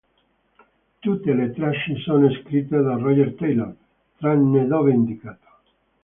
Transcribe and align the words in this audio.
Tutte 0.97 1.31
le 1.31 1.51
tracce 1.53 1.95
sono 1.99 2.27
scritte 2.31 2.75
da 2.81 2.95
Roger 2.97 3.35
Taylor 3.35 3.75
tranne 4.17 4.65
dove 4.65 4.91
indicato. 4.93 5.47